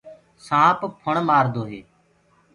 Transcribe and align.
سآنپ 0.45 0.79
ڦُڻ 1.01 1.15
مآردو 1.27 1.63
هي۔ 1.71 1.81